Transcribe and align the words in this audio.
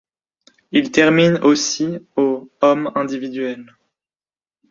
Il 0.71 0.89
termine 0.89 1.37
aussi 1.43 1.99
au 2.15 2.49
homme 2.61 2.91
individuel. 2.95 3.71